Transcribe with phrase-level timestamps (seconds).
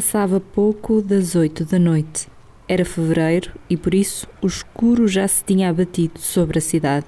[0.00, 2.26] passava pouco das oito da noite.
[2.66, 7.04] Era fevereiro e por isso o escuro já se tinha abatido sobre a cidade.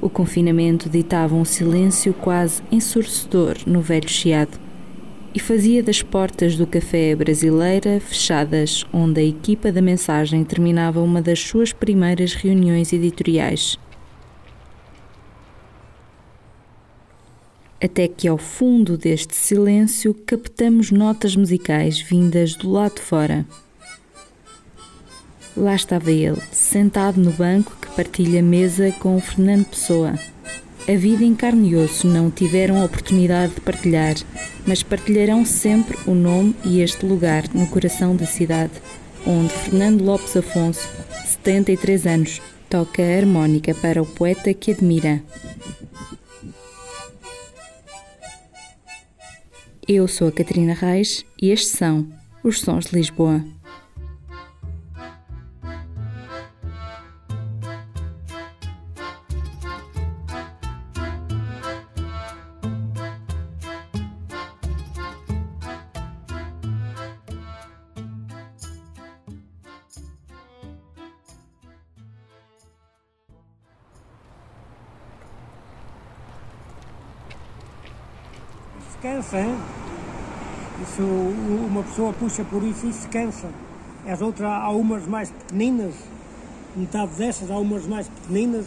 [0.00, 4.56] O confinamento ditava um silêncio quase ensurdecedor no velho chiado
[5.34, 11.20] e fazia das portas do café brasileira fechadas, onde a equipa da mensagem terminava uma
[11.20, 13.76] das suas primeiras reuniões editoriais.
[17.84, 23.44] Até que ao fundo deste silêncio captamos notas musicais vindas do lado de fora.
[25.54, 30.18] Lá estava ele, sentado no banco que partilha mesa com o Fernando Pessoa.
[30.88, 34.14] A vida em carne e osso não tiveram a oportunidade de partilhar,
[34.66, 38.72] mas partilharão sempre o nome e este lugar no coração da cidade,
[39.26, 40.88] onde Fernando Lopes Afonso,
[41.26, 42.40] 73 anos,
[42.70, 45.22] toca a harmónica para o poeta que admira.
[49.86, 52.08] Eu sou a Catarina Reis e estes são
[52.42, 53.44] os Sons de Lisboa.
[79.34, 79.73] hein?
[80.82, 83.48] Isso, uma pessoa puxa por isso e se cansa.
[84.06, 85.94] As outras, há umas mais pequeninas,
[86.76, 88.66] metade dessas, há umas mais pequeninas,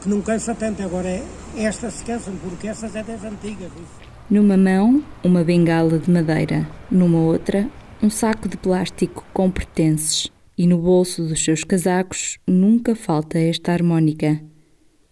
[0.00, 0.82] que não cansa tanto.
[0.82, 1.24] Agora, é,
[1.56, 3.72] estas se cansam, porque essas é das antigas.
[3.72, 4.04] Isso.
[4.30, 6.68] Numa mão, uma bengala de madeira.
[6.90, 7.68] Numa outra,
[8.02, 10.30] um saco de plástico com pertences.
[10.56, 14.40] E no bolso dos seus casacos nunca falta esta harmónica.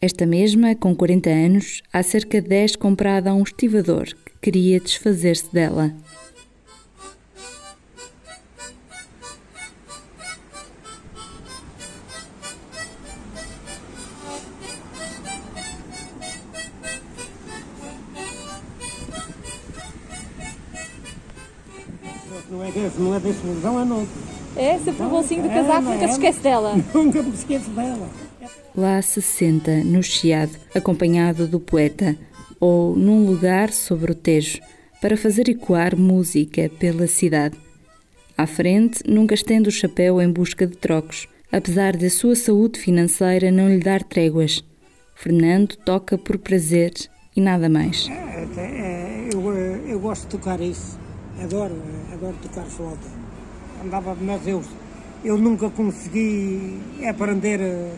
[0.00, 4.09] Esta mesma, com 40 anos, há cerca de 10 comprada a um estivador
[4.43, 5.94] queria desfazer-se dela.
[22.52, 24.06] Não é, não é desse ilusão, é não.
[24.54, 26.74] É, sempre o bolsinho do casaco, nunca se esquece dela.
[26.92, 28.10] Nunca me esqueço dela.
[28.76, 32.14] Lá se senta, no chiado, acompanhado do poeta,
[32.60, 34.60] ou num lugar sobre o Tejo
[35.00, 37.56] para fazer ecoar música pela cidade.
[38.36, 42.78] À frente, nunca estende o chapéu em busca de trocos, apesar de a sua saúde
[42.78, 44.62] financeira não lhe dar tréguas.
[45.14, 46.92] Fernando toca por prazer
[47.34, 48.08] e nada mais.
[48.10, 49.40] É, é, eu,
[49.88, 50.98] eu gosto de tocar isso,
[51.41, 51.76] adoro,
[52.12, 53.09] adoro tocar flauta.
[53.84, 54.62] Andava, mas eu,
[55.25, 57.94] eu nunca consegui aprender eh,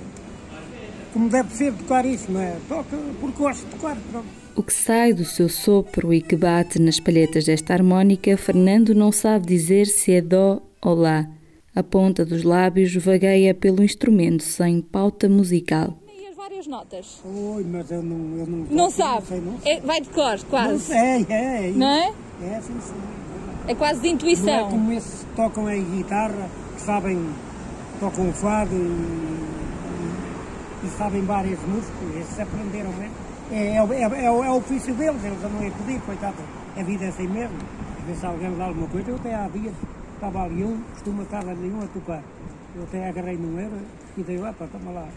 [1.12, 2.56] como deve ser tocar isso, não é?
[2.68, 4.26] Toca porque gosto de tocar, pronto.
[4.56, 9.10] O que sai do seu sopro e que bate nas palhetas desta harmónica, Fernando não
[9.10, 11.28] sabe dizer se é dó ou lá.
[11.74, 15.98] A ponta dos lábios vagueia pelo instrumento sem pauta musical.
[16.08, 17.20] E as várias notas?
[17.24, 18.38] Oi, mas eu não...
[18.38, 19.14] Eu não, não sabe?
[19.14, 19.72] Não sei, não sei.
[19.72, 20.72] É, vai de cor, quase.
[20.72, 21.68] Não sei, é.
[21.68, 22.14] é não é?
[22.42, 23.23] É, sim, sim.
[23.66, 24.46] É quase de intuição.
[24.46, 27.26] Não é como esses que tocam a guitarra, que sabem,
[27.98, 29.44] tocam fado e,
[30.84, 32.16] e, sabem várias músicas.
[32.20, 33.14] Esses aprenderam mesmo.
[33.50, 36.36] É, é, é, é, o, é o ofício deles, eles não a pedir, coitado.
[36.76, 37.56] A vida é assim mesmo.
[38.00, 39.74] Às vezes alguém dá alguma coisa, eu até há dias
[40.14, 42.22] estava ali um, costuma estar ali um a tocar.
[42.76, 43.78] Eu até agarrei num euro
[44.18, 45.08] e dei para toma lá,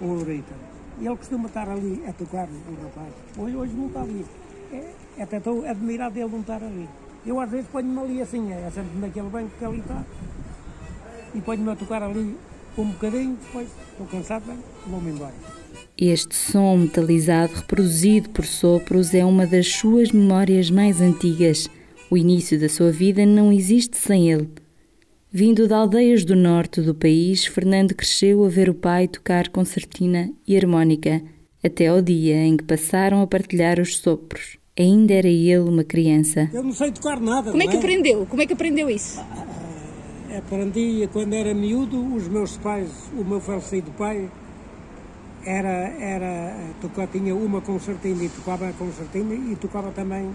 [0.00, 0.54] o Ourita.
[1.00, 3.12] E ele costuma estar ali a tocar, o rapaz.
[3.38, 4.24] Hoje, hoje não está ali.
[4.72, 6.88] É, até estou admirado dele não estar ali.
[7.24, 10.04] Eu às vezes ponho-me ali assim, é sempre naquele banco que ali está,
[11.34, 12.36] e ponho-me a tocar ali
[12.76, 14.44] um bocadinho, depois estou cansado,
[14.86, 15.34] vou-me embora.
[15.96, 21.68] Este som metalizado reproduzido por sopros é uma das suas memórias mais antigas.
[22.10, 24.48] O início da sua vida não existe sem ele.
[25.30, 30.30] Vindo de aldeias do norte do país, Fernando cresceu a ver o pai tocar concertina
[30.46, 31.22] e harmónica,
[31.62, 34.61] até ao dia em que passaram a partilhar os sopros.
[34.78, 36.48] Ainda era ele uma criança.
[36.52, 37.50] Eu não sei tocar nada.
[37.50, 37.78] Como é que é?
[37.78, 38.26] aprendeu?
[38.26, 39.20] Como é que aprendeu isso?
[39.20, 44.30] Ah, aprendi quando era miúdo, os meus pais, o meu falecido pai,
[45.44, 45.68] era,
[46.00, 50.30] era tocava, tinha uma concertina e tocava a concertina e tocava também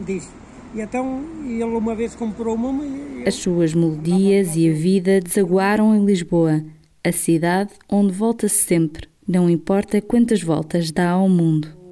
[0.00, 0.30] disso.
[0.74, 2.84] E então ele uma vez comprou uma.
[2.84, 3.24] E...
[3.26, 6.64] As suas melodias e a vida desaguaram em Lisboa,
[7.02, 11.83] a cidade onde volta-se sempre, não importa quantas voltas dá ao mundo.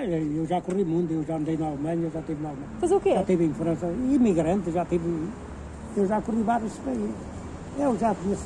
[0.00, 2.70] Bem, eu já corri mundo, eu já andei na Alemanha, já estive na Alemanha.
[2.80, 3.12] Fazer o quê?
[3.12, 5.28] Já estive em França, imigrante, já tive.
[5.94, 7.10] Eu já corri vários países.
[7.78, 8.44] Eu já conheço.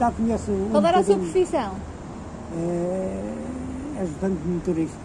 [0.00, 1.74] Já conheço Qual um era a sua profissão?
[2.58, 4.96] é, ajudante de motorista.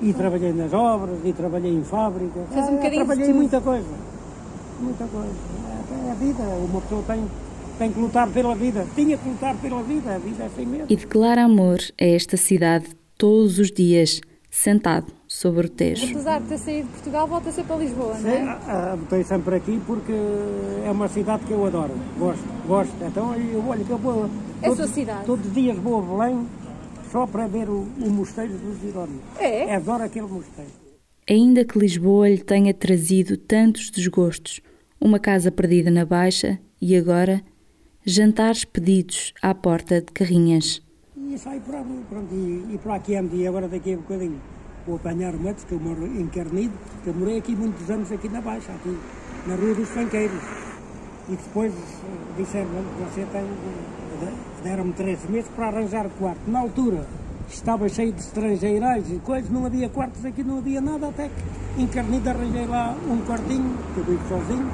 [0.00, 2.48] E trabalhei nas obras, e trabalhei em fábricas.
[2.52, 3.88] Fez um é, bocadinho Trabalhei em muita coisa.
[4.80, 5.34] muita coisa.
[5.90, 7.24] É, é a vida, uma pessoa tem,
[7.78, 10.86] tem que lutar pela vida, tinha que lutar pela vida, a vida é assim mesmo.
[10.88, 16.04] E declara amor a esta cidade todos os dias, sentado sobre o Tejo.
[16.04, 18.42] Apesar de ter saído de Portugal, volta sempre para Lisboa, não é?
[18.42, 20.12] Ah, ah, Voltei sempre aqui porque
[20.84, 22.92] é uma cidade que eu adoro, gosto, gosto.
[23.04, 24.24] Então eu olho que eu vou.
[24.60, 25.24] É a todos- sua cidade?
[25.26, 26.44] Todos os dias vou a Belém
[27.12, 29.22] só para ver o, o mosteiro dos Jerónimos.
[29.38, 29.76] É?
[29.76, 30.70] Adoro aquele mosteiro.
[31.30, 34.60] Ainda que Lisboa lhe tenha trazido tantos desgostos,
[35.00, 37.42] uma casa perdida na Baixa e agora
[38.04, 40.82] jantares pedidos à porta de carrinhas.
[41.16, 41.76] E saio por
[42.10, 44.40] pronto, e, e por aqui ando, e agora daqui a bocadinho
[44.88, 46.72] vou apanhar o metro, que eu moro em Carnido,
[47.04, 48.96] que eu morei aqui muitos anos aqui na Baixa, aqui
[49.46, 50.42] na Rua dos Fanqueiros.
[51.28, 53.44] E depois eh, disseram, "Olha, você tem,
[54.64, 56.40] deram-me três meses para arranjar quarto.
[56.50, 57.06] Na altura
[57.50, 61.82] estava cheio de estrangeirais e coisas, não havia quartos aqui, não havia nada, até que
[61.82, 64.70] em arranjei lá um quartinho, que eu vivo sozinho,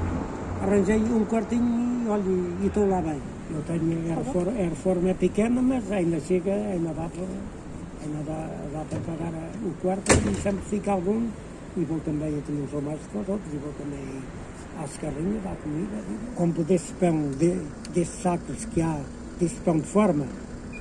[0.62, 2.22] arranjei um quartinho e olha,
[2.62, 3.20] e estou lá bem.
[3.50, 7.63] Eu tenho, a reforma, a reforma é pequena, mas ainda chega, ainda dá para,
[8.04, 9.32] ainda dá, dá para pagar
[9.64, 11.28] o quarto e sempre fica algum.
[11.76, 14.22] E vou também, eu não sou mais que os outros, e vou também
[14.82, 15.96] às carrinhas, à comida.
[16.36, 17.54] Compro desse pão, de,
[17.92, 19.00] desses sacos que há,
[19.40, 20.26] desse pão de forma,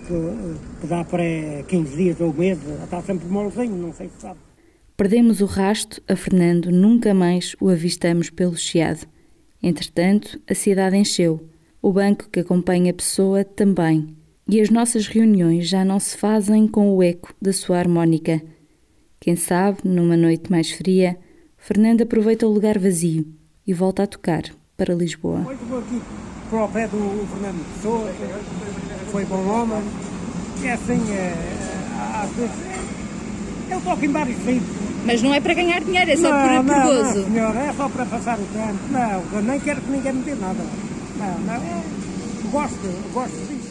[0.07, 1.23] que, que dá para
[1.67, 4.39] 15 dias ou mês, está sempre molzinho, não sei se sabe.
[4.95, 9.07] Perdemos o rasto a Fernando, nunca mais o avistamos pelo Chiado.
[9.61, 11.49] Entretanto, a cidade encheu,
[11.81, 14.15] o banco que acompanha a pessoa também,
[14.47, 18.41] e as nossas reuniões já não se fazem com o eco da sua harmónica.
[19.19, 21.17] Quem sabe, numa noite mais fria,
[21.57, 23.25] Fernando aproveita o lugar vazio
[23.65, 24.43] e volta a tocar
[24.75, 25.39] para Lisboa.
[25.39, 26.01] Vou aqui
[26.49, 29.81] para o pé do Fernando Pessoa, que foi bom homem.
[30.63, 31.33] É assim, é,
[32.21, 32.55] às vezes.
[33.69, 34.83] Eu toco em vários sítios.
[35.05, 37.19] Mas não é para ganhar dinheiro, é só não, por, por não, gozo.
[37.19, 38.79] Não, senhora, é só para passar o tempo.
[38.91, 40.63] Não, eu nem quero que ninguém me dê nada.
[41.17, 41.83] Não, não, é,
[42.51, 43.62] gosto, gosto disso.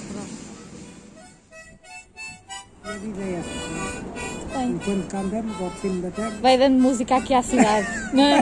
[2.92, 4.58] É.
[4.58, 4.70] Bem.
[4.72, 8.38] Enquanto cá andamos, ao cima da terra, Vai dando música aqui à cidade, não é?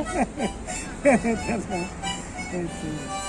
[1.07, 1.15] é
[2.57, 3.20] assim.